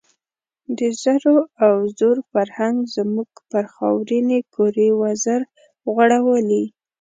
د 0.77 0.79
زرو 1.01 1.35
او 1.65 1.73
زور 1.97 2.17
فرهنګ 2.31 2.77
زموږ 2.95 3.29
پر 3.49 3.65
خاورینې 3.73 4.39
کُرې 4.53 4.89
وزر 5.01 5.41
غوړولی. 5.93 6.65